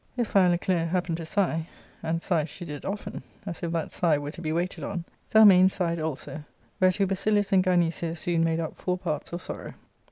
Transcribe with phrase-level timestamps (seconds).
[0.17, 1.67] If Philoclea happened to sigh,
[2.01, 5.69] and sigh she did often, as if that sigh were to be waited on, Zelmane
[5.69, 6.43] sighed also,
[6.79, 9.75] whereto Basilius and Gynecia soon made up four parts of sorrow.